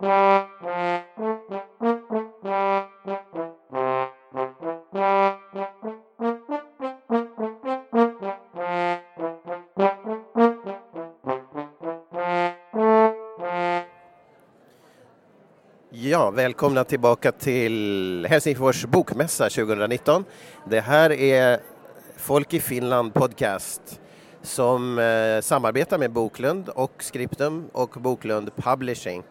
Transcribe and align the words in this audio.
Ja, 0.00 0.10
välkomna 16.30 16.84
tillbaka 16.84 17.32
till 17.32 18.26
Helsingfors 18.30 18.84
bokmässa 18.84 19.48
2019. 19.48 20.24
Det 20.70 20.80
här 20.80 21.12
är 21.12 21.60
Folk 22.16 22.54
i 22.54 22.60
Finland 22.60 23.14
podcast 23.14 24.00
som 24.42 24.98
eh, 24.98 25.40
samarbetar 25.40 25.98
med 25.98 26.12
Boklund 26.12 26.68
och 26.68 27.02
Skriptum 27.02 27.68
och 27.72 27.90
Boklund 28.00 28.50
Publishing. 28.56 29.22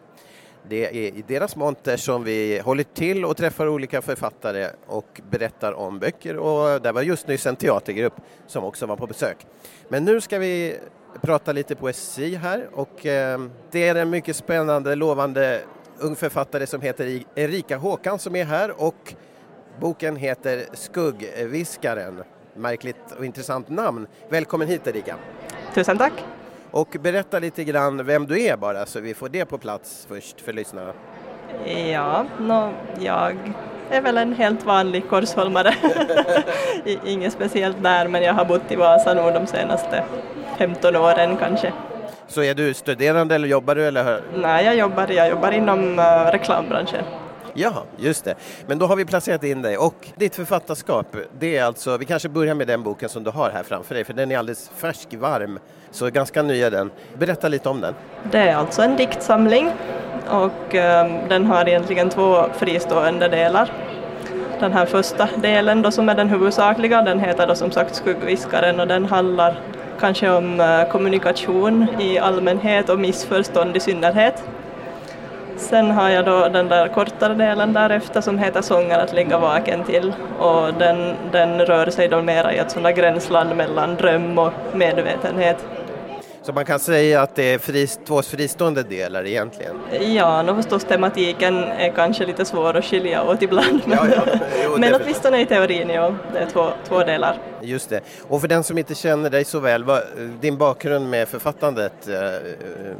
Det 0.68 0.86
är 0.86 0.92
i 0.92 1.24
deras 1.28 1.56
monter 1.56 1.96
som 1.96 2.24
vi 2.24 2.58
håller 2.58 2.82
till 2.82 3.24
och 3.24 3.36
träffar 3.36 3.68
olika 3.68 4.02
författare 4.02 4.70
och 4.86 5.20
berättar 5.30 5.72
om 5.72 5.98
böcker 5.98 6.36
och 6.36 6.82
där 6.82 6.92
var 6.92 7.02
just 7.02 7.28
nyss 7.28 7.46
en 7.46 7.56
teatergrupp 7.56 8.14
som 8.46 8.64
också 8.64 8.86
var 8.86 8.96
på 8.96 9.06
besök. 9.06 9.46
Men 9.88 10.04
nu 10.04 10.20
ska 10.20 10.38
vi 10.38 10.78
prata 11.20 11.52
lite 11.52 11.74
poesi 11.74 12.34
här 12.34 12.68
och 12.72 13.06
eh, 13.06 13.40
det 13.70 13.88
är 13.88 13.94
en 13.94 14.10
mycket 14.10 14.36
spännande, 14.36 14.94
lovande 14.94 15.60
ung 15.98 16.16
författare 16.16 16.66
som 16.66 16.80
heter 16.80 17.06
e-, 17.06 17.24
Erika 17.34 17.76
Håkan 17.76 18.18
som 18.18 18.36
är 18.36 18.44
här 18.44 18.82
och 18.82 19.14
boken 19.80 20.16
heter 20.16 20.64
Skuggviskaren. 20.72 22.22
Märkligt 22.56 23.12
och 23.18 23.24
intressant 23.24 23.68
namn. 23.68 24.06
Välkommen 24.28 24.68
hit 24.68 24.86
Erika. 24.86 25.16
Tusen 25.74 25.98
tack. 25.98 26.35
Och 26.76 26.96
berätta 27.00 27.38
lite 27.38 27.64
grann 27.64 28.06
vem 28.06 28.26
du 28.26 28.42
är 28.42 28.56
bara 28.56 28.86
så 28.86 29.00
vi 29.00 29.14
får 29.14 29.28
det 29.28 29.44
på 29.44 29.58
plats 29.58 30.06
först 30.08 30.40
för 30.40 30.52
lyssnarna. 30.52 30.92
Ja, 31.92 32.24
no, 32.40 32.72
jag 32.98 33.36
är 33.90 34.00
väl 34.00 34.16
en 34.16 34.34
helt 34.34 34.64
vanlig 34.64 35.08
korsholmare. 35.08 35.74
Inget 37.04 37.32
speciellt 37.32 37.82
där 37.82 38.08
men 38.08 38.22
jag 38.22 38.34
har 38.34 38.44
bott 38.44 38.72
i 38.72 38.76
Vasa 38.76 39.14
nog 39.14 39.34
de 39.34 39.46
senaste 39.46 40.04
15 40.58 40.96
åren 40.96 41.36
kanske. 41.36 41.72
Så 42.28 42.42
är 42.42 42.54
du 42.54 42.74
studerande 42.74 43.34
eller 43.34 43.48
jobbar 43.48 43.74
du? 43.74 43.86
Eller? 43.86 44.22
Nej, 44.34 44.64
jag 44.64 44.76
jobbar, 44.76 45.08
jag 45.08 45.28
jobbar 45.28 45.52
inom 45.52 45.98
uh, 45.98 46.30
reklambranschen. 46.32 47.04
Ja, 47.56 47.84
just 47.96 48.24
det. 48.24 48.34
Men 48.66 48.78
då 48.78 48.86
har 48.86 48.96
vi 48.96 49.04
placerat 49.04 49.44
in 49.44 49.62
dig 49.62 49.76
och 49.76 50.08
ditt 50.16 50.34
författarskap, 50.34 51.16
det 51.38 51.56
är 51.56 51.64
alltså, 51.64 51.96
vi 51.96 52.04
kanske 52.04 52.28
börjar 52.28 52.54
med 52.54 52.66
den 52.66 52.82
boken 52.82 53.08
som 53.08 53.24
du 53.24 53.30
har 53.30 53.50
här 53.50 53.62
framför 53.62 53.94
dig, 53.94 54.04
för 54.04 54.12
den 54.12 54.30
är 54.32 54.38
alldeles 54.38 54.70
färsk, 54.76 55.14
varm, 55.14 55.58
så 55.90 56.10
ganska 56.10 56.42
ny 56.42 56.62
är 56.62 56.70
den. 56.70 56.90
Berätta 57.18 57.48
lite 57.48 57.68
om 57.68 57.80
den. 57.80 57.94
Det 58.30 58.38
är 58.38 58.56
alltså 58.56 58.82
en 58.82 58.96
diktsamling 58.96 59.70
och 60.28 60.74
ehm, 60.74 61.28
den 61.28 61.46
har 61.46 61.68
egentligen 61.68 62.10
två 62.10 62.44
fristående 62.54 63.28
delar. 63.28 63.72
Den 64.60 64.72
här 64.72 64.86
första 64.86 65.28
delen 65.36 65.82
då 65.82 65.90
som 65.90 66.08
är 66.08 66.14
den 66.14 66.28
huvudsakliga, 66.28 67.02
den 67.02 67.20
heter 67.20 67.46
då 67.46 67.54
som 67.54 67.70
sagt 67.70 67.94
Skuggviskaren 67.94 68.80
och 68.80 68.86
den 68.86 69.04
handlar 69.04 69.60
kanske 70.00 70.30
om 70.30 70.60
eh, 70.60 70.88
kommunikation 70.88 71.86
i 72.00 72.18
allmänhet 72.18 72.88
och 72.88 72.98
missförstånd 72.98 73.76
i 73.76 73.80
synnerhet. 73.80 74.42
Sen 75.68 75.90
har 75.90 76.08
jag 76.08 76.24
då 76.24 76.48
den 76.48 76.68
där 76.68 76.88
kortare 76.88 77.34
delen 77.34 77.72
därefter 77.72 78.20
som 78.20 78.38
heter 78.38 78.62
Sånger 78.62 78.98
att 78.98 79.12
ligga 79.12 79.38
vaken 79.38 79.84
till 79.84 80.12
och 80.38 80.74
den, 80.74 81.14
den 81.32 81.60
rör 81.60 81.90
sig 81.90 82.08
då 82.08 82.22
mera 82.22 82.52
i 82.52 82.58
ett 82.58 82.70
sådant 82.70 82.96
gränsland 82.96 83.56
mellan 83.56 83.96
dröm 83.96 84.38
och 84.38 84.52
medvetenhet. 84.72 85.66
Så 86.46 86.52
man 86.52 86.64
kan 86.64 86.78
säga 86.78 87.22
att 87.22 87.34
det 87.34 87.54
är 87.54 87.58
frist, 87.58 88.00
två 88.06 88.22
fristående 88.22 88.82
delar 88.82 89.26
egentligen? 89.26 89.76
Ja, 90.14 90.42
nu 90.42 90.54
förstås 90.54 90.84
tematiken 90.84 91.56
är 91.64 91.88
kanske 91.90 92.26
lite 92.26 92.44
svår 92.44 92.76
att 92.76 92.84
skilja 92.84 93.22
åt 93.22 93.42
ibland. 93.42 93.80
Men, 93.84 93.98
ja, 93.98 94.06
ja. 94.26 94.38
Jo, 94.64 94.76
men 94.78 94.94
åtminstone 94.94 95.40
i 95.40 95.46
teorin, 95.46 95.88
ja, 95.88 96.14
det 96.32 96.38
är 96.38 96.46
två, 96.46 96.68
två 96.88 96.98
delar. 96.98 97.38
Just 97.62 97.90
det. 97.90 98.00
Och 98.28 98.40
för 98.40 98.48
den 98.48 98.64
som 98.64 98.78
inte 98.78 98.94
känner 98.94 99.30
dig 99.30 99.44
så 99.44 99.60
väl, 99.60 99.84
vad, 99.84 100.02
din 100.40 100.58
bakgrund 100.58 101.10
med 101.10 101.28
författandet, 101.28 102.08
eh, 102.08 102.14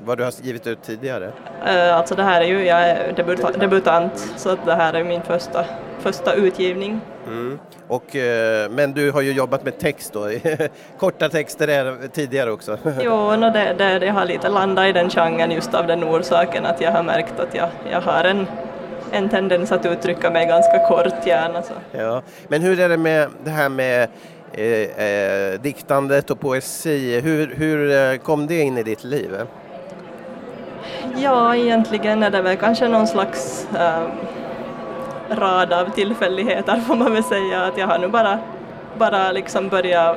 vad 0.04 0.18
du 0.18 0.24
har 0.24 0.32
givit 0.42 0.66
ut 0.66 0.82
tidigare? 0.82 1.26
Uh, 1.26 1.94
alltså 1.96 2.14
det 2.14 2.22
här 2.22 2.40
är 2.40 2.46
ju, 2.46 2.64
jag 2.64 2.80
är 2.80 3.12
debutant, 3.12 3.60
debutant 3.60 4.28
så 4.36 4.56
det 4.64 4.74
här 4.74 4.94
är 4.94 5.04
min 5.04 5.22
första, 5.22 5.64
första 6.06 6.34
utgivning. 6.34 7.00
Mm. 7.26 7.58
Och, 7.88 8.16
eh, 8.16 8.70
men 8.70 8.92
du 8.92 9.10
har 9.10 9.20
ju 9.20 9.32
jobbat 9.32 9.64
med 9.64 9.78
text 9.78 10.12
då, 10.12 10.28
korta 10.98 11.28
texter 11.28 11.68
är, 11.68 12.08
tidigare 12.08 12.50
också. 12.50 12.78
jo, 13.00 13.36
no, 13.36 13.50
det, 13.50 13.74
det, 13.78 13.98
det 13.98 14.10
har 14.10 14.24
lite 14.24 14.48
landat 14.48 14.86
i 14.86 14.92
den 14.92 15.10
genren 15.10 15.50
just 15.50 15.74
av 15.74 15.86
den 15.86 16.04
orsaken 16.04 16.66
att 16.66 16.80
jag 16.80 16.92
har 16.92 17.02
märkt 17.02 17.40
att 17.40 17.54
jag, 17.54 17.68
jag 17.90 18.00
har 18.00 18.24
en, 18.24 18.46
en 19.12 19.28
tendens 19.28 19.72
att 19.72 19.86
uttrycka 19.86 20.30
mig 20.30 20.46
ganska 20.46 20.88
kort 20.88 21.26
gärna. 21.26 21.62
Så. 21.62 21.72
Ja. 21.92 22.22
Men 22.48 22.62
hur 22.62 22.80
är 22.80 22.88
det 22.88 22.96
med 22.96 23.28
det 23.44 23.50
här 23.50 23.68
med 23.68 24.08
eh, 24.52 25.04
eh, 25.06 25.60
diktandet 25.60 26.30
och 26.30 26.40
poesi, 26.40 27.20
hur, 27.20 27.54
hur 27.56 27.90
eh, 27.90 28.18
kom 28.18 28.46
det 28.46 28.60
in 28.60 28.78
i 28.78 28.82
ditt 28.82 29.04
liv? 29.04 29.30
Ja, 31.16 31.56
egentligen 31.56 32.22
är 32.22 32.30
det 32.30 32.42
väl 32.42 32.56
kanske 32.56 32.88
någon 32.88 33.06
slags 33.06 33.66
eh, 33.78 34.02
rad 35.30 35.72
av 35.72 35.90
tillfälligheter 35.90 36.80
får 36.80 36.96
man 36.96 37.12
väl 37.12 37.24
säga 37.24 37.62
att 37.62 37.78
jag 37.78 37.86
har 37.86 37.98
nu 37.98 38.08
bara, 38.08 38.38
bara 38.98 39.32
liksom 39.32 39.68
börjat 39.68 40.16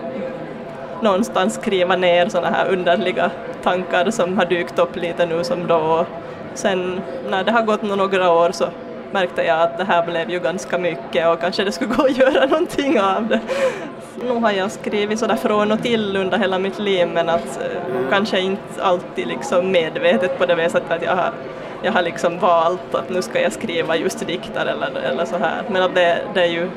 någonstans 1.02 1.54
skriva 1.54 1.96
ner 1.96 2.30
sådana 2.30 2.50
här 2.50 2.72
underliga 2.72 3.32
tankar 3.64 4.12
som 4.12 4.38
har 4.38 4.46
dykt 4.46 4.80
upp 4.80 4.96
lite 4.96 5.26
nu 5.26 5.44
som 5.44 5.68
då. 5.68 6.06
Sen 6.54 7.02
när 7.30 7.44
det 7.44 7.52
har 7.52 7.62
gått 7.62 7.82
några 7.82 8.32
år 8.32 8.52
så 8.52 8.66
märkte 9.12 9.44
jag 9.44 9.62
att 9.62 9.78
det 9.78 9.84
här 9.84 10.06
blev 10.06 10.30
ju 10.30 10.40
ganska 10.40 10.78
mycket 10.78 11.28
och 11.28 11.42
kanske 11.42 11.64
det 11.64 11.72
skulle 11.72 11.94
gå 11.94 12.04
att 12.04 12.18
göra 12.18 12.46
någonting 12.46 13.00
av 13.02 13.28
det. 13.28 13.40
Nu 14.24 14.40
har 14.40 14.52
jag 14.52 14.72
skrivit 14.72 15.20
sådär 15.20 15.36
från 15.36 15.72
och 15.72 15.82
till 15.82 16.18
under 16.18 16.38
hela 16.38 16.60
mitt 16.60 16.80
liv 16.80 17.08
men 17.14 17.30
att 17.30 17.60
eh, 17.62 18.10
kanske 18.10 18.40
inte 18.40 18.84
alltid 18.84 19.28
liksom 19.28 19.72
medvetet 19.72 20.38
på 20.38 20.46
det 20.46 20.56
viset 20.56 20.84
att 20.90 21.04
jag 21.04 21.16
har 21.16 21.32
jag 21.84 21.92
har 21.92 22.02
liksom 22.02 22.40
valt 22.40 22.96
att 22.96 23.10
nu 23.10 23.22
ska 23.22 23.42
jag 23.42 23.54
skriva 23.54 23.96
just 23.96 24.28
dikter 24.28 24.66
eller, 24.66 25.02
eller 25.02 25.26
så 25.26 25.38
här. 25.38 25.64
Men 25.70 25.84
att 25.84 25.96
det, 25.96 26.22
det, 26.34 26.42
är 26.42 26.52
ju, 26.52 26.70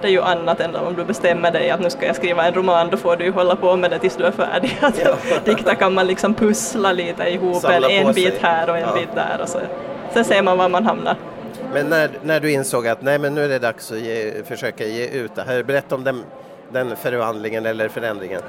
det 0.00 0.06
är 0.06 0.12
ju 0.12 0.22
annat 0.22 0.60
än 0.60 0.76
om 0.76 0.94
du 0.94 1.04
bestämmer 1.04 1.50
dig 1.50 1.70
att 1.70 1.80
nu 1.80 1.90
ska 1.90 2.06
jag 2.06 2.16
skriva 2.16 2.46
en 2.46 2.54
roman, 2.54 2.88
då 2.90 2.96
får 2.96 3.16
du 3.16 3.24
ju 3.24 3.30
hålla 3.30 3.56
på 3.56 3.76
med 3.76 3.90
det 3.90 3.98
tills 3.98 4.16
du 4.16 4.24
är 4.24 4.30
färdig. 4.30 4.78
Att 4.80 4.98
ja. 5.04 5.16
Dikter 5.44 5.74
kan 5.74 5.94
man 5.94 6.06
liksom 6.06 6.34
pussla 6.34 6.92
lite 6.92 7.24
ihop, 7.24 7.64
en, 7.64 7.84
en 7.84 8.12
bit 8.12 8.38
här 8.42 8.70
och 8.70 8.76
en 8.76 8.88
ja. 8.88 8.94
bit 8.94 9.14
där 9.14 9.38
och 9.42 9.48
så. 9.48 9.58
Sen 10.12 10.24
ser 10.24 10.42
man 10.42 10.58
var 10.58 10.68
man 10.68 10.86
hamnar. 10.86 11.16
Men 11.72 11.86
när, 11.86 12.10
när 12.22 12.40
du 12.40 12.52
insåg 12.52 12.88
att 12.88 13.02
nej 13.02 13.18
men 13.18 13.34
nu 13.34 13.44
är 13.44 13.48
det 13.48 13.58
dags 13.58 13.92
att 13.92 13.98
ge, 13.98 14.32
försöka 14.44 14.84
ge 14.84 15.06
ut 15.06 15.34
det 15.34 15.42
här, 15.42 15.62
berätta 15.62 15.94
om 15.94 16.04
den, 16.04 16.24
den 16.72 16.96
förvandlingen 16.96 17.66
eller 17.66 17.88
förändringen. 17.88 18.42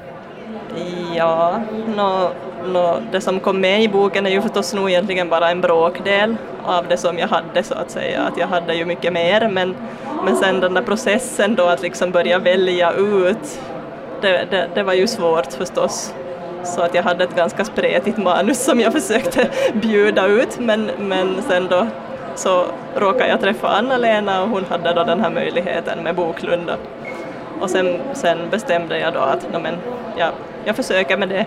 Ja, 1.14 1.62
no, 1.96 2.30
no, 2.66 3.02
det 3.12 3.20
som 3.20 3.40
kom 3.40 3.60
med 3.60 3.82
i 3.82 3.88
boken 3.88 4.26
är 4.26 4.30
ju 4.30 4.42
förstås 4.42 4.74
nog 4.74 4.90
egentligen 4.90 5.28
bara 5.28 5.50
en 5.50 5.60
bråkdel 5.60 6.36
av 6.64 6.88
det 6.88 6.96
som 6.96 7.18
jag 7.18 7.28
hade 7.28 7.62
så 7.62 7.74
att 7.74 7.90
säga, 7.90 8.20
att 8.22 8.38
jag 8.38 8.46
hade 8.46 8.74
ju 8.74 8.84
mycket 8.84 9.12
mer 9.12 9.48
men, 9.48 9.76
men 10.24 10.36
sen 10.36 10.60
den 10.60 10.74
där 10.74 10.82
processen 10.82 11.54
då 11.54 11.64
att 11.64 11.82
liksom 11.82 12.10
börja 12.10 12.38
välja 12.38 12.92
ut, 12.92 13.60
det, 14.20 14.46
det, 14.50 14.68
det 14.74 14.82
var 14.82 14.94
ju 14.94 15.06
svårt 15.06 15.52
förstås. 15.52 16.14
Så 16.64 16.82
att 16.82 16.94
jag 16.94 17.02
hade 17.02 17.24
ett 17.24 17.36
ganska 17.36 17.64
spretigt 17.64 18.18
manus 18.18 18.64
som 18.64 18.80
jag 18.80 18.92
försökte 19.00 19.48
bjuda 19.72 20.26
ut 20.26 20.58
men, 20.58 20.90
men 20.98 21.42
sen 21.48 21.66
då 21.70 21.86
så 22.34 22.64
råkade 22.96 23.28
jag 23.28 23.40
träffa 23.40 23.68
Anna-Lena 23.68 24.42
och 24.42 24.48
hon 24.48 24.64
hade 24.64 24.92
då 24.92 25.04
den 25.04 25.20
här 25.20 25.30
möjligheten 25.30 26.02
med 26.02 26.14
Boklund 26.14 26.70
och 27.60 27.70
sen, 27.70 28.00
sen 28.12 28.38
bestämde 28.50 28.98
jag 28.98 29.12
då 29.12 29.20
att 29.20 29.52
no, 29.52 29.58
men, 29.58 29.74
ja, 30.16 30.28
jag 30.64 30.76
försöker 30.76 31.16
med 31.16 31.28
det. 31.28 31.46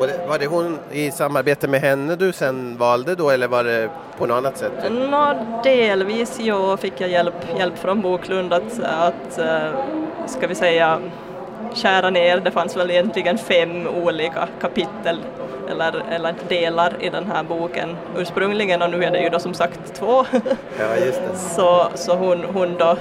Var 0.00 0.38
det 0.38 0.46
hon 0.46 0.78
i 0.92 1.10
samarbete 1.10 1.68
med 1.68 1.80
henne 1.80 2.16
du 2.16 2.32
sen 2.32 2.76
valde 2.76 3.14
då 3.14 3.30
eller 3.30 3.48
var 3.48 3.64
det 3.64 3.90
på 4.18 4.26
något 4.26 4.36
annat 4.36 4.58
sätt? 4.58 4.72
Nå, 4.90 5.34
delvis 5.64 6.40
ja, 6.40 6.76
fick 6.76 7.00
jag 7.00 7.10
hjälp, 7.10 7.34
hjälp 7.58 7.78
från 7.78 8.00
Boklund 8.00 8.52
att, 8.52 8.80
att 8.84 9.38
eh, 9.38 9.70
ska 10.26 10.46
vi 10.46 10.54
säga 10.54 10.98
skära 11.74 12.10
ner, 12.10 12.40
det 12.40 12.50
fanns 12.50 12.76
väl 12.76 12.90
egentligen 12.90 13.38
fem 13.38 13.86
olika 13.86 14.48
kapitel 14.60 15.18
eller, 15.70 16.04
eller 16.10 16.34
delar 16.48 16.92
i 17.00 17.08
den 17.08 17.26
här 17.26 17.42
boken 17.42 17.96
ursprungligen 18.16 18.82
och 18.82 18.90
nu 18.90 19.04
är 19.04 19.10
det 19.10 19.22
ju 19.22 19.28
då 19.28 19.38
som 19.38 19.54
sagt 19.54 19.94
två. 19.94 20.24
Ja, 20.78 20.96
just 21.06 21.20
det. 21.32 21.38
så 21.38 21.88
så 21.94 22.14
hon, 22.14 22.44
hon 22.44 22.76
då 22.78 22.96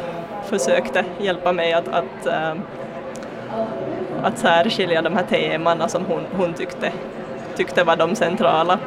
försökte 0.50 1.06
hjälpa 1.20 1.54
mig 1.54 1.74
att, 1.74 1.88
att, 1.88 2.26
äh, 2.26 2.54
att 4.24 4.38
särskilja 4.38 5.02
de 5.02 5.14
här 5.14 5.24
temana 5.24 5.88
som 5.88 6.06
hon, 6.06 6.22
hon 6.38 6.54
tyckte, 6.54 6.92
tyckte 7.56 7.84
var 7.84 7.96
de 7.96 8.16
centrala. 8.16 8.80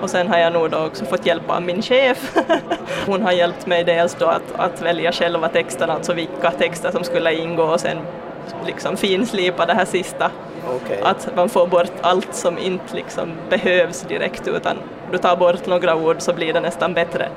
Och 0.00 0.10
sen 0.10 0.28
har 0.28 0.38
jag 0.38 0.52
nog 0.52 0.70
då 0.70 0.78
också 0.86 1.04
fått 1.04 1.26
hjälp 1.26 1.50
av 1.50 1.62
min 1.62 1.82
chef. 1.82 2.36
Hon 3.06 3.22
har 3.22 3.32
hjälpt 3.32 3.66
mig 3.66 3.84
dels 3.84 4.14
då 4.14 4.26
att, 4.26 4.52
att 4.56 4.82
välja 4.82 5.12
själva 5.12 5.48
texterna, 5.48 5.92
alltså 5.92 6.12
vilka 6.12 6.50
texter 6.50 6.90
som 6.90 7.04
skulle 7.04 7.34
ingå 7.34 7.62
och 7.62 7.80
sen 7.80 7.98
liksom 8.66 8.96
finslipa 8.96 9.66
det 9.66 9.74
här 9.74 9.84
sista. 9.84 10.30
Okej. 10.68 11.00
Att 11.02 11.36
man 11.36 11.48
får 11.48 11.66
bort 11.66 11.92
allt 12.00 12.34
som 12.34 12.58
inte 12.58 12.96
liksom 12.96 13.32
behövs 13.50 14.02
direkt 14.02 14.48
utan 14.48 14.76
du 15.12 15.18
tar 15.18 15.36
bort 15.36 15.66
några 15.66 15.96
ord 15.96 16.16
så 16.18 16.32
blir 16.32 16.52
det 16.52 16.60
nästan 16.60 16.94
bättre. 16.94 17.28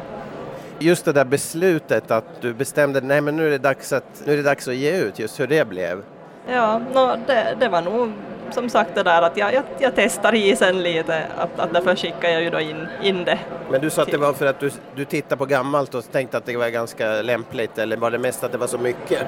Just 0.80 1.06
det 1.06 1.14
där 1.14 1.26
beslutet 1.26 2.12
att 2.12 2.42
du 2.42 2.54
bestämde, 2.54 3.02
nej 3.02 3.22
men 3.22 3.36
nu 3.36 3.48
är 3.48 3.52
det 3.52 3.58
dags 3.58 3.94
att, 3.94 4.24
nu 4.26 4.34
är 4.34 4.38
det 4.38 4.44
dags 4.44 4.68
att 4.68 4.76
ge 4.76 4.98
ut, 4.98 5.20
just 5.20 5.40
hur 5.40 5.48
det 5.48 5.68
blev. 5.68 6.04
Ja, 6.48 6.82
no, 6.94 7.16
det, 7.28 7.56
det 7.60 7.68
var 7.70 7.82
nog 7.82 8.12
som 8.52 8.70
sagt 8.70 8.96
det 8.96 9.04
där 9.04 9.22
att 9.22 9.38
jag, 9.38 9.54
jag, 9.54 9.64
jag 9.80 9.92
testar 9.96 10.36
isen 10.36 10.84
lite, 10.84 11.24
att, 11.38 11.60
att 11.60 11.74
därför 11.74 11.96
skickar 11.96 12.30
jag 12.30 12.42
ju 12.42 12.50
då 12.50 12.60
in, 12.60 12.88
in 13.02 13.24
det. 13.26 13.40
Men 13.72 13.82
du 13.82 13.90
sa 13.90 14.02
att 14.02 14.12
det 14.12 14.18
var 14.18 14.34
för 14.34 14.46
att 14.46 14.60
du, 14.60 14.72
du 14.96 15.06
tittade 15.06 15.38
på 15.38 15.46
gammalt 15.46 15.96
och 15.96 16.12
tänkte 16.12 16.38
att 16.38 16.46
det 16.46 16.58
var 16.58 16.70
ganska 16.70 17.22
lämpligt 17.22 17.78
eller 17.78 17.98
var 17.98 18.12
det 18.12 18.18
mest 18.18 18.44
att 18.44 18.52
det 18.52 18.58
var 18.58 18.68
så 18.68 18.78
mycket? 18.78 19.22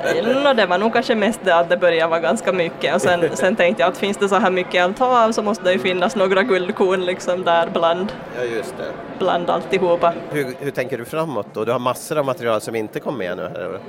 No, 0.44 0.54
det 0.54 0.66
var 0.66 0.78
nog 0.78 0.94
kanske 0.94 1.16
mest 1.16 1.40
det 1.44 1.56
att 1.56 1.70
det 1.70 1.78
började 1.78 2.10
vara 2.10 2.20
ganska 2.20 2.52
mycket 2.54 2.96
och 2.96 3.02
sen, 3.02 3.26
sen 3.34 3.56
tänkte 3.56 3.84
jag 3.84 3.90
att 3.92 3.98
finns 3.98 4.18
det 4.18 4.30
så 4.30 4.36
här 4.36 4.52
mycket 4.52 4.86
att 4.86 4.98
ta 4.98 5.26
av 5.26 5.32
så 5.32 5.42
måste 5.42 5.64
det 5.64 5.74
ju 5.74 5.80
finnas 5.80 6.16
några 6.16 6.44
guldkorn 6.44 7.06
liksom 7.06 7.44
där 7.44 7.70
bland, 7.74 8.14
Ja 8.38 8.44
just 8.44 8.78
det. 8.78 8.92
bland 9.20 9.50
alltihopa. 9.50 10.14
Hur, 10.30 10.54
hur 10.60 10.72
tänker 10.72 10.98
du 10.98 11.06
framåt 11.06 11.48
då? 11.54 11.66
Du 11.66 11.72
har 11.72 11.80
massor 11.80 12.18
av 12.18 12.26
material 12.26 12.62
som 12.62 12.76
inte 12.76 13.00
kom 13.00 13.18
med 13.18 13.38
nu 13.38 13.44
här. 13.44 13.80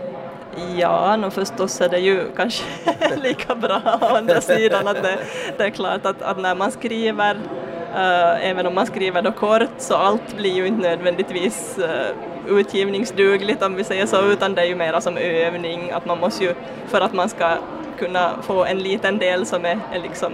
Ja, 0.57 1.17
no, 1.17 1.31
förstås 1.31 1.81
är 1.81 1.89
det 1.89 1.99
ju 1.99 2.27
kanske 2.37 2.65
lika 3.23 3.55
bra 3.55 3.83
å 4.01 4.05
andra 4.05 4.41
sidan 4.41 4.89
att 4.89 5.03
det, 5.03 5.19
det 5.59 5.65
är 5.65 5.71
klart 5.71 6.07
att, 6.07 6.23
att 6.23 6.39
när 6.39 6.55
man 6.55 6.73
skriver, 6.73 7.35
eh, 7.95 8.51
även 8.51 8.67
om 8.67 8.75
man 8.75 8.87
skriver 8.87 9.23
då 9.23 9.33
kort, 9.33 9.69
så 9.79 9.95
allt 9.95 10.37
blir 10.37 10.55
ju 10.55 10.67
inte 10.67 10.89
nödvändigtvis 10.89 11.79
uh, 11.79 12.59
utgivningsdugligt 12.59 13.63
om 13.63 13.75
vi 13.75 13.85
säger 13.85 14.07
så, 14.07 14.23
utan 14.23 14.55
det 14.55 14.63
är 14.63 14.67
ju 14.67 14.75
mera 14.75 15.01
som 15.01 15.17
övning, 15.17 15.91
att 15.91 16.07
man 16.07 16.19
måste 16.21 16.45
ju, 16.45 16.55
för 16.87 17.01
att 17.01 17.13
man 17.13 17.29
ska 17.29 17.57
kunna 17.99 18.31
få 18.43 18.65
en 18.65 18.79
liten 18.79 19.19
del 19.19 19.47
som 19.47 19.65
är, 19.65 19.79
är 19.93 20.01
liksom 20.03 20.33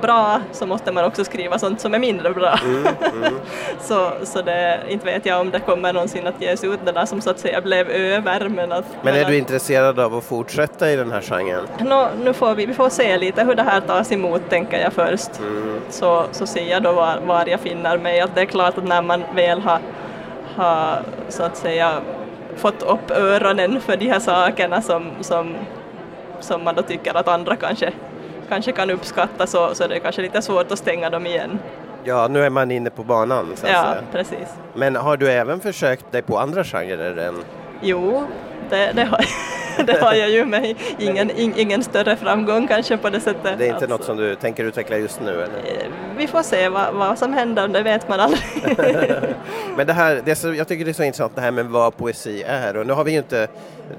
bra 0.00 0.40
så 0.52 0.66
måste 0.66 0.92
man 0.92 1.04
också 1.04 1.24
skriva 1.24 1.58
sånt 1.58 1.80
som 1.80 1.94
är 1.94 1.98
mindre 1.98 2.30
bra. 2.30 2.58
så 3.80 4.10
så 4.22 4.42
det, 4.42 4.80
inte 4.88 5.06
vet 5.06 5.26
jag 5.26 5.40
om 5.40 5.50
det 5.50 5.60
kommer 5.60 5.92
någonsin 5.92 6.26
att 6.26 6.42
ges 6.42 6.64
ut 6.64 6.80
det 6.84 6.92
där 6.92 7.06
som 7.06 7.20
så 7.20 7.30
att 7.30 7.38
säga 7.38 7.60
blev 7.60 7.90
över. 7.90 8.48
Men, 8.48 8.72
att, 8.72 8.84
Men 9.02 9.14
är 9.14 9.20
att- 9.22 9.28
du 9.28 9.36
intresserad 9.36 10.00
av 10.00 10.14
att 10.14 10.24
fortsätta 10.24 10.90
i 10.90 10.96
den 10.96 11.12
här 11.12 11.20
genren? 11.20 11.66
Nå, 11.78 12.08
nu 12.24 12.32
får 12.32 12.54
vi, 12.54 12.66
vi 12.66 12.74
får 12.74 12.88
se 12.88 13.18
lite 13.18 13.44
hur 13.44 13.54
det 13.54 13.62
här 13.62 13.80
tas 13.80 14.12
emot 14.12 14.42
tänker 14.48 14.80
jag 14.80 14.92
först. 14.92 15.30
Så, 15.90 16.24
så 16.32 16.46
ser 16.46 16.70
jag 16.70 16.82
då 16.82 16.92
var, 16.92 17.18
var 17.26 17.46
jag 17.46 17.60
finner 17.60 17.98
mig. 17.98 18.20
Att 18.20 18.34
det 18.34 18.40
är 18.40 18.44
klart 18.46 18.78
att 18.78 18.84
när 18.84 19.02
man 19.02 19.24
väl 19.34 19.60
har, 19.60 19.78
har 20.56 20.98
så 21.28 21.42
att 21.42 21.56
säga 21.56 21.92
fått 22.56 22.82
upp 22.82 23.10
öronen 23.10 23.80
för 23.80 23.96
de 23.96 24.06
här 24.06 24.20
sakerna 24.20 24.82
som, 24.82 25.10
som, 25.20 25.54
som 26.40 26.64
man 26.64 26.74
då 26.74 26.82
tycker 26.82 27.16
att 27.16 27.28
andra 27.28 27.56
kanske, 27.56 27.92
kanske 28.48 28.72
kan 28.72 28.90
uppskatta 28.90 29.46
så, 29.46 29.74
så 29.74 29.86
det 29.86 29.94
är 29.96 29.98
kanske 30.00 30.22
lite 30.22 30.42
svårt 30.42 30.72
att 30.72 30.78
stänga 30.78 31.10
dem 31.10 31.26
igen. 31.26 31.58
Ja, 32.04 32.28
nu 32.28 32.44
är 32.44 32.50
man 32.50 32.70
inne 32.70 32.90
på 32.90 33.04
banan 33.04 33.46
så 33.56 33.66
Ja, 33.66 33.72
säga. 33.82 33.96
precis. 34.12 34.48
Men 34.74 34.96
har 34.96 35.16
du 35.16 35.30
även 35.30 35.60
försökt 35.60 36.12
dig 36.12 36.22
på 36.22 36.38
andra 36.38 36.64
genrer 36.64 37.16
än 37.16 37.34
Jo, 37.82 38.26
det, 38.70 38.92
det, 38.92 39.04
har, 39.04 39.18
det 39.92 40.00
har 40.00 40.14
jag 40.14 40.30
ju 40.30 40.44
med 40.44 40.74
ingen, 40.98 41.30
in, 41.30 41.54
ingen 41.56 41.82
större 41.84 42.16
framgång 42.16 42.68
kanske 42.68 42.96
på 42.96 43.10
det 43.10 43.20
sättet. 43.20 43.58
Det 43.58 43.64
är 43.64 43.66
inte 43.66 43.74
Alltså, 43.74 43.90
något 43.90 44.04
som 44.04 44.16
du 44.16 44.34
tänker 44.34 44.64
utveckla 44.64 44.96
just 44.98 45.20
nu? 45.20 45.30
Eller? 45.30 45.44
eh, 45.44 45.86
Vi 46.16 46.26
får 46.26 46.42
se 46.42 46.68
vad, 46.68 46.94
vad 46.94 47.18
som 47.18 47.32
händer, 47.32 47.68
det 47.68 47.82
vet 47.82 48.08
man 48.08 48.20
aldrig. 48.20 48.42
Men 49.76 49.86
det 49.86 49.92
här, 49.92 50.22
det 50.24 50.34
så, 50.34 50.54
jag 50.54 50.68
tycker 50.68 50.84
det 50.84 50.90
är 50.90 50.92
så 50.92 51.02
intressant 51.02 51.32
det 51.34 51.40
här 51.40 51.50
med 51.50 51.66
vad 51.66 51.96
poesi 51.96 52.42
är 52.46 52.76
och 52.76 52.86
nu 52.86 52.92
har 52.92 53.04
vi 53.04 53.12
ju 53.12 53.18
inte, 53.18 53.48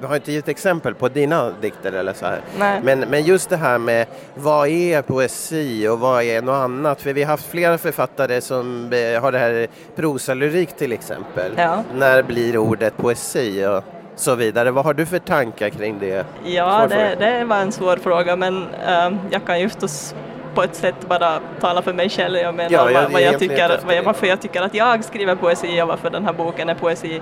vi 0.01 0.07
har 0.07 0.15
inte 0.15 0.31
gett 0.31 0.47
exempel 0.47 0.95
på 0.95 1.09
dina 1.09 1.51
dikter 1.61 1.91
eller 1.91 2.13
så 2.13 2.25
här. 2.25 2.39
Nej. 2.59 2.79
Men, 2.83 2.99
men 2.99 3.23
just 3.23 3.49
det 3.49 3.57
här 3.57 3.77
med 3.77 4.05
vad 4.35 4.67
är 4.67 5.01
poesi 5.01 5.87
och 5.87 5.99
vad 5.99 6.23
är 6.23 6.41
något 6.41 6.53
annat? 6.63 7.01
För 7.01 7.13
vi 7.13 7.23
har 7.23 7.31
haft 7.31 7.45
flera 7.45 7.77
författare 7.77 8.41
som 8.41 8.93
eh, 8.93 9.21
har 9.21 9.31
det 9.31 9.39
här 9.39 9.67
prosalyrik 9.95 10.77
till 10.77 10.91
exempel. 10.91 11.51
Ja. 11.57 11.83
När 11.95 12.23
blir 12.23 12.57
ordet 12.57 12.97
poesi 12.97 13.65
och 13.65 13.83
så 14.15 14.35
vidare. 14.35 14.71
Vad 14.71 14.85
har 14.85 14.93
du 14.93 15.05
för 15.05 15.19
tankar 15.19 15.69
kring 15.69 15.99
det? 15.99 16.25
Ja, 16.43 16.87
det, 16.89 17.15
det 17.19 17.43
var 17.43 17.57
en 17.57 17.71
svår 17.71 17.97
fråga 17.97 18.35
men 18.35 18.67
ehm, 18.87 19.17
jag 19.31 19.45
kan 19.45 19.59
ju 19.59 19.69
förstås 19.69 20.15
på 20.55 20.63
ett 20.63 20.75
sätt 20.75 20.95
bara 21.07 21.39
tala 21.59 21.81
för 21.81 21.93
mig 21.93 22.09
själv. 22.09 22.37
Jag 22.37 22.55
menar 22.55 22.71
Ja, 22.71 22.91
jag- 22.91 23.09
vad, 23.09 23.21
jag 23.21 23.39
tycker, 23.39 23.79
vad 23.85 23.95
jag, 23.95 24.03
varför 24.03 24.27
jag 24.27 24.41
tycker 24.41 24.61
att 24.61 24.73
jag 24.73 25.03
skriver 25.03 25.35
poesi 25.35 25.81
och 25.81 25.87
varför 25.87 26.09
den 26.09 26.25
här 26.25 26.33
boken 26.33 26.69
är 26.69 26.75
poesi. 26.75 27.21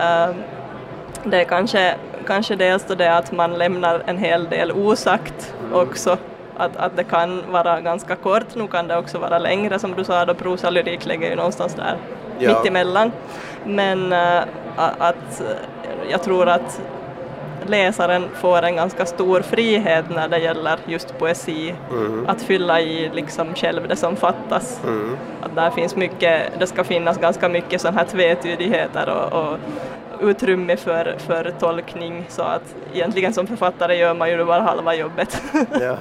Ehm, 0.00 0.34
det 1.24 1.40
är 1.40 1.44
kanske, 1.44 1.94
kanske 2.26 2.56
dels 2.56 2.84
då 2.84 2.94
det 2.94 3.16
att 3.16 3.32
man 3.32 3.52
lämnar 3.58 4.02
en 4.06 4.18
hel 4.18 4.44
del 4.48 4.72
osagt 4.72 5.54
också. 5.72 6.16
Att, 6.56 6.76
att 6.76 6.96
det 6.96 7.04
kan 7.04 7.42
vara 7.50 7.80
ganska 7.80 8.16
kort, 8.16 8.54
nu 8.54 8.66
kan 8.66 8.88
det 8.88 8.96
också 8.96 9.18
vara 9.18 9.38
längre 9.38 9.78
som 9.78 9.94
du 9.94 10.04
sa 10.04 10.24
då 10.24 10.34
prosalyrik 10.34 11.06
ligger 11.06 11.30
ju 11.30 11.36
någonstans 11.36 11.74
där 11.74 11.96
Ja. 12.38 12.48
mitt 12.48 12.66
emellan. 12.68 13.12
Men 13.64 14.12
a- 14.12 14.44
att 14.98 15.42
jag 16.10 16.22
tror 16.22 16.48
att 16.48 16.80
läsaren 17.66 18.28
får 18.34 18.62
en 18.62 18.76
ganska 18.76 19.06
stor 19.06 19.40
frihet 19.40 20.04
när 20.10 20.28
det 20.28 20.38
gäller 20.38 20.78
just 20.86 21.18
poesi, 21.18 21.74
att 22.26 22.42
fylla 22.42 22.80
i 22.80 23.10
liksom 23.14 23.54
själv 23.54 23.88
det 23.88 23.96
som 23.96 24.16
fattas. 24.16 24.80
Att 25.42 25.54
där 25.54 25.70
finns 25.70 25.96
mycket, 25.96 26.42
det 26.58 26.66
ska 26.66 26.84
finnas 26.84 27.18
ganska 27.18 27.48
mycket 27.48 27.80
sån 27.80 27.94
här 27.94 28.04
tvetydigheter 28.04 29.08
och, 29.08 29.42
och 29.42 29.58
utrymme 30.20 30.76
för, 30.76 31.16
för 31.18 31.52
tolkning 31.60 32.26
så 32.28 32.42
att 32.42 32.74
egentligen 32.94 33.32
som 33.32 33.46
författare 33.46 33.96
gör 33.96 34.14
man 34.14 34.30
ju 34.30 34.44
bara 34.44 34.62
halva 34.62 34.94
jobbet. 34.94 35.42
Ja. 35.80 35.96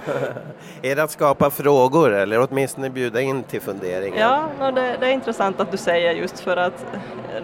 är 0.82 0.96
det 0.96 1.04
att 1.04 1.12
skapa 1.12 1.50
frågor 1.50 2.14
eller 2.14 2.48
åtminstone 2.50 2.90
bjuda 2.90 3.22
in 3.22 3.44
till 3.44 3.62
funderingar? 3.62 4.20
Ja, 4.20 4.50
no, 4.60 4.72
det, 4.72 4.98
det 5.00 5.06
är 5.06 5.12
intressant 5.12 5.60
att 5.60 5.72
du 5.72 5.78
säger 5.78 6.12
just 6.14 6.40
för 6.40 6.58
att 6.58 6.86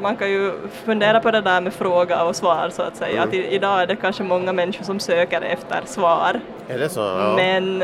man 0.01 0.15
kan 0.15 0.31
ju 0.31 0.51
fundera 0.85 1.19
på 1.19 1.31
det 1.31 1.41
där 1.41 1.61
med 1.61 1.73
fråga 1.73 2.23
och 2.23 2.35
svar 2.35 2.69
så 2.71 2.81
att 2.81 2.95
säga. 2.95 3.23
Att 3.23 3.33
i, 3.33 3.47
idag 3.47 3.81
är 3.81 3.87
det 3.87 3.95
kanske 3.95 4.23
många 4.23 4.53
människor 4.53 4.83
som 4.85 4.99
söker 4.99 5.41
efter 5.41 5.81
svar. 5.85 6.39
Är 6.67 6.79
det 6.79 6.89
så? 6.89 6.99
Ja. 6.99 7.33
Men 7.35 7.83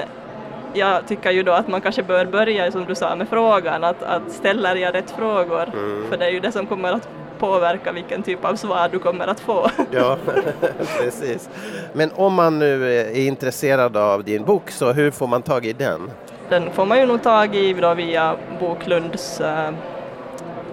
jag 0.74 1.07
tycker 1.07 1.31
ju 1.31 1.44
då 1.44 1.51
att 1.51 1.68
man 1.68 1.81
kanske 1.81 2.03
bör 2.03 2.25
börja 2.25 2.71
som 2.71 2.85
du 2.85 2.95
sa 2.95 3.15
med 3.15 3.30
frågan, 3.30 3.83
att, 3.83 4.03
att 4.03 4.31
ställer 4.31 4.75
jag 4.75 4.94
rätt 4.94 5.12
frågor? 5.12 5.65
För 6.09 6.18
det 6.18 6.25
är 6.25 6.30
ju 6.31 6.39
det 6.39 6.51
som 6.51 6.68
kommer 6.68 6.94
att 6.94 7.09
påverka 7.39 7.91
vilken 7.91 8.24
typ 8.24 8.45
av 8.45 8.56
svar 8.56 8.89
du 8.91 9.00
kommer 9.00 9.27
att 9.27 9.39
få. 9.39 9.69
Ja, 9.91 10.18
precis. 11.00 11.50
Men 11.94 12.12
om 12.15 12.33
man 12.33 12.59
nu 12.59 13.00
är 13.01 13.15
intresserad 13.27 13.97
av 13.97 14.24
din 14.24 14.44
bok, 14.45 14.71
så 14.71 14.91
hur 14.91 15.12
får 15.12 15.27
man 15.27 15.41
tag 15.41 15.65
i 15.65 15.74
den? 15.74 16.12
Den 16.50 16.71
får 16.71 16.86
man 16.86 17.00
ju 17.00 17.06
nog 17.06 17.24
tag 17.24 17.56
i 17.56 17.74
då 17.74 17.94
via 17.94 18.36
Boklunds 18.59 19.41
eh, 19.41 19.71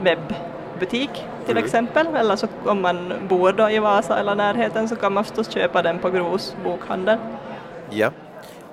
webbutik 0.01 1.25
till 1.47 1.57
exempel, 1.59 2.07
eller 2.17 2.37
så 2.37 2.47
om 2.67 2.83
man 2.83 3.12
bor 3.29 3.52
då 3.52 3.71
i 3.71 3.79
Vasa 3.79 4.19
eller 4.19 4.35
närheten 4.35 4.88
så 4.88 4.97
kan 4.97 5.12
man 5.12 5.25
förstås 5.25 5.50
köpa 5.50 5.83
den 5.83 5.99
på 5.99 6.11
Gros 6.11 6.57
bokhandel. 6.64 7.19
Ja, 7.90 8.11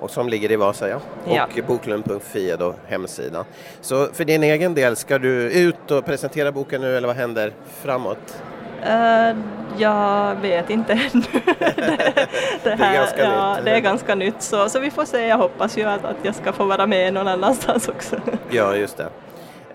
och 0.00 0.10
som 0.10 0.28
ligger 0.28 0.52
i 0.52 0.56
Vasa, 0.56 0.88
ja. 0.88 0.98
Och 1.24 1.64
boklund.fi 1.66 2.50
är 2.50 2.56
då 2.56 2.74
hemsidan. 2.86 3.44
Så 3.80 4.06
för 4.06 4.24
din 4.24 4.42
egen 4.42 4.74
del, 4.74 4.96
ska 4.96 5.18
du 5.18 5.50
ut 5.52 5.90
och 5.90 6.04
presentera 6.04 6.52
boken 6.52 6.80
nu 6.80 6.96
eller 6.96 7.06
vad 7.08 7.16
händer 7.16 7.52
framåt? 7.82 8.42
Eh, 8.86 9.36
jag 9.78 10.34
vet 10.34 10.70
inte 10.70 10.92
ännu. 10.92 11.22
det, 11.58 12.14
det, 12.62 12.74
här, 12.74 12.94
ganska 12.94 13.22
ja, 13.22 13.54
nytt. 13.54 13.64
det 13.64 13.70
är 13.70 13.80
ganska 13.80 14.14
nytt 14.14 14.42
så, 14.42 14.68
så 14.68 14.78
vi 14.80 14.90
får 14.90 15.04
se. 15.04 15.26
Jag 15.26 15.38
hoppas 15.38 15.78
ju 15.78 15.84
att, 15.84 16.04
att 16.04 16.16
jag 16.22 16.34
ska 16.34 16.52
få 16.52 16.64
vara 16.64 16.86
med 16.86 17.14
någon 17.14 17.28
annanstans 17.28 17.88
också. 17.88 18.16
Ja, 18.50 18.76
just 18.76 18.96
det. 18.96 19.08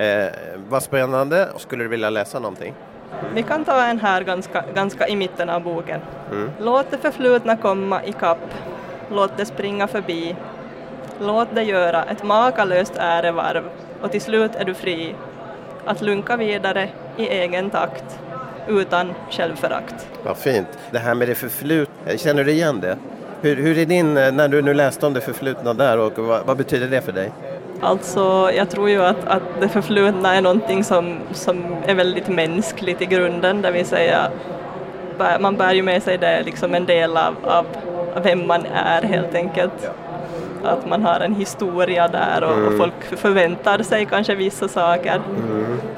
Eh, 0.05 0.31
vad 0.69 0.83
spännande. 0.83 1.49
Skulle 1.57 1.83
du 1.83 1.87
vilja 1.87 2.09
läsa 2.09 2.39
någonting? 2.39 2.73
Vi 3.33 3.43
kan 3.43 3.65
ta 3.65 3.85
en 3.85 3.99
här 3.99 4.23
ganska, 4.23 4.63
ganska 4.75 5.07
i 5.07 5.15
mitten 5.15 5.49
av 5.49 5.63
boken. 5.63 6.01
Mm. 6.31 6.51
Låt 6.59 6.91
det 6.91 6.97
förflutna 6.97 7.57
komma 7.57 8.03
i 8.03 8.11
kapp. 8.11 8.53
Låt 9.11 9.37
det 9.37 9.45
springa 9.45 9.87
förbi. 9.87 10.35
Låt 11.19 11.47
det 11.55 11.63
göra 11.63 12.03
ett 12.03 12.23
makalöst 12.23 12.93
ärevarv 12.95 13.63
och 14.01 14.11
till 14.11 14.21
slut 14.21 14.55
är 14.55 14.65
du 14.65 14.73
fri 14.73 15.15
att 15.85 16.01
lunka 16.01 16.37
vidare 16.37 16.89
i 17.17 17.27
egen 17.27 17.69
takt 17.69 18.19
utan 18.67 19.13
självförakt. 19.29 20.07
Vad 20.23 20.37
fint. 20.37 20.67
Det 20.91 20.99
här 20.99 21.15
med 21.15 21.27
det 21.27 21.35
förflutna, 21.35 22.17
känner 22.17 22.43
du 22.43 22.51
igen 22.51 22.79
det? 22.79 22.97
Hur, 23.41 23.55
hur 23.55 23.77
är 23.77 23.85
din, 23.85 24.17
eh, 24.17 24.31
när 24.31 24.47
du 24.47 24.61
nu 24.61 24.73
läste 24.73 25.07
om 25.07 25.13
det 25.13 25.21
förflutna 25.21 25.73
där 25.73 25.97
och 25.97 26.17
vad, 26.17 26.45
vad 26.45 26.57
betyder 26.57 26.87
det 26.87 27.01
för 27.01 27.11
dig? 27.11 27.31
Alltså, 27.81 28.51
jag 28.55 28.69
tror 28.69 28.89
ju 28.89 29.01
att, 29.01 29.27
att 29.27 29.43
det 29.61 29.69
förflutna 29.69 30.35
är 30.35 30.41
någonting 30.41 30.83
som, 30.83 31.19
som 31.31 31.75
är 31.85 31.95
väldigt 31.95 32.27
mänskligt 32.27 33.01
i 33.01 33.05
grunden, 33.05 33.61
det 33.61 33.71
vill 33.71 33.85
säga 33.85 34.31
man 35.39 35.55
bär 35.55 35.73
ju 35.73 35.83
med 35.83 36.03
sig 36.03 36.17
det 36.17 36.43
liksom 36.43 36.73
en 36.75 36.85
del 36.85 37.17
av, 37.17 37.35
av 37.43 37.65
vem 38.19 38.47
man 38.47 38.65
är 38.65 39.01
helt 39.01 39.35
enkelt. 39.35 39.89
att 40.63 40.87
man 40.89 41.05
har 41.05 41.19
en 41.19 41.35
historia 41.35 42.07
där 42.07 42.43
och, 42.43 42.67
och 42.67 42.77
folk 42.77 43.03
förväntar 43.17 43.83
sig 43.83 44.05
kanske 44.05 44.35
vissa 44.35 44.67
saker 44.67 45.21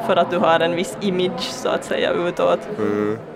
för 0.08 0.16
att 0.16 0.32
du 0.32 0.38
har 0.38 0.60
en 0.60 0.76
viss 0.76 0.98
image 1.02 1.42
så 1.42 1.70
att 1.70 1.84
säga 1.84 2.12
utåt. 2.12 2.60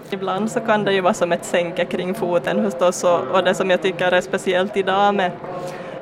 Ibland 0.09 0.51
så 0.51 0.59
kan 0.59 0.83
det 0.83 0.93
ju 0.93 1.01
vara 1.01 1.13
som 1.13 1.31
ett 1.31 1.45
sänke 1.45 1.85
kring 1.85 2.15
foten 2.15 2.63
förstås 2.63 3.03
och, 3.03 3.19
och 3.19 3.43
det 3.43 3.53
som 3.53 3.69
jag 3.69 3.81
tycker 3.81 4.11
är 4.11 4.21
speciellt 4.21 4.77
idag 4.77 5.15
med, 5.15 5.31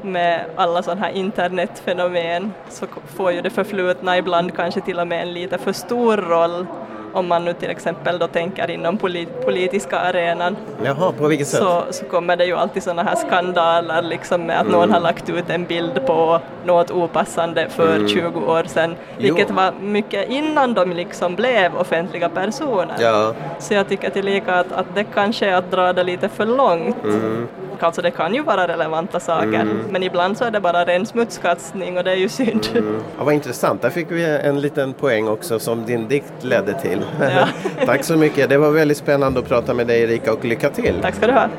med 0.01 0.45
alla 0.55 0.83
sådana 0.83 1.01
här 1.01 1.11
internetfenomen 1.11 2.51
så 2.69 2.85
får 3.15 3.31
ju 3.31 3.41
det 3.41 3.49
förflutna 3.49 4.17
ibland 4.17 4.55
kanske 4.55 4.81
till 4.81 4.99
och 4.99 5.07
med 5.07 5.21
en 5.21 5.33
lite 5.33 5.57
för 5.57 5.73
stor 5.73 6.17
roll 6.17 6.65
om 7.13 7.27
man 7.27 7.45
nu 7.45 7.53
till 7.53 7.69
exempel 7.69 8.19
då 8.19 8.27
tänker 8.27 8.71
inom 8.71 8.97
polit 8.97 9.45
politiska 9.45 9.99
arenan. 9.99 10.55
Jaha, 10.83 11.11
på 11.11 11.27
vilket 11.27 11.47
sätt? 11.47 11.59
Så, 11.59 11.83
så 11.91 12.05
kommer 12.05 12.35
det 12.35 12.45
ju 12.45 12.55
alltid 12.55 12.83
sådana 12.83 13.03
här 13.03 13.15
skandaler 13.15 14.01
liksom 14.01 14.41
med 14.41 14.59
att 14.59 14.67
någon 14.67 14.91
har 14.91 14.99
lagt 14.99 15.29
ut 15.29 15.49
en 15.49 15.65
bild 15.65 16.05
på 16.05 16.39
något 16.65 16.91
opassande 16.91 17.69
för 17.69 18.07
20 18.07 18.39
år 18.39 18.63
sedan, 18.63 18.95
vilket 19.17 19.49
Jo. 19.49 19.55
var 19.55 19.71
mycket 19.81 20.29
innan 20.29 20.73
de 20.73 20.91
liksom 20.93 21.35
blev 21.35 21.75
offentliga 21.75 22.29
personer. 22.29 22.95
Ja, 22.99 23.33
Så 23.59 23.73
jag 23.73 23.89
tycker 23.89 24.09
tillika 24.09 24.55
att, 24.55 24.71
att 24.71 24.95
det 24.95 25.03
kanske 25.03 25.45
är 25.45 25.55
att 25.55 25.71
dra 25.71 25.93
det 25.93 26.03
lite 26.03 26.29
för 26.29 26.45
långt. 26.45 26.97
Alltså 27.79 28.01
det 28.01 28.11
kan 28.11 28.35
ju 28.35 28.43
vara 28.43 28.67
relevanta 28.67 29.19
saker, 29.19 29.67
men 29.89 30.03
ibland 30.03 30.37
så 30.37 30.45
är 30.45 30.51
det 30.51 30.59
bara 30.59 30.85
ren 30.85 31.05
smutskastning 31.05 31.97
och 31.97 32.03
det 32.03 32.11
är 32.11 32.15
ju 32.15 32.29
synd. 32.29 32.67
ja 33.17 33.23
vad 33.23 33.33
intressant. 33.33 33.81
Där 33.81 33.89
fick 33.89 34.11
vi 34.11 34.25
en 34.25 34.61
liten 34.61 34.93
poäng 34.93 35.27
också 35.27 35.59
som 35.59 35.85
din 35.85 36.07
dikt 36.07 36.33
ledde 36.41 36.81
till. 36.81 37.01
Ja. 37.21 37.47
Tack 37.85 38.03
så 38.03 38.15
mycket. 38.17 38.49
Det 38.49 38.57
var 38.57 38.71
väldigt 38.71 38.97
spännande 38.97 39.39
att 39.39 39.47
prata 39.47 39.73
med 39.73 39.87
dig 39.87 40.01
Erika 40.01 40.33
och 40.33 40.45
lycka 40.45 40.69
till. 40.69 40.95
Tack 41.01 41.15
ska 41.15 41.27
du 41.27 41.33
ha. 41.33 41.49